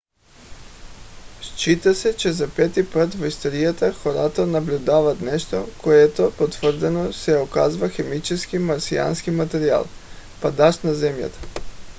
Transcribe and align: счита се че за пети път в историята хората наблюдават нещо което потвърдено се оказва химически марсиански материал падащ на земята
счита 1.41 1.93
се 1.95 2.11
че 2.17 2.31
за 2.31 2.49
пети 2.55 2.89
път 2.91 3.13
в 3.13 3.25
историята 3.27 3.93
хората 3.93 4.47
наблюдават 4.47 5.21
нещо 5.21 5.67
което 5.83 6.31
потвърдено 6.37 7.13
се 7.13 7.37
оказва 7.37 7.89
химически 7.89 8.59
марсиански 8.59 9.31
материал 9.31 9.85
падащ 10.41 10.83
на 10.83 10.93
земята 10.93 11.39